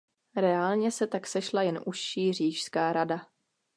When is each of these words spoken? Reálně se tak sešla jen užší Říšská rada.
Reálně 0.35 0.91
se 0.91 1.07
tak 1.07 1.27
sešla 1.27 1.61
jen 1.61 1.79
užší 1.85 2.33
Říšská 2.33 2.93
rada. 2.93 3.27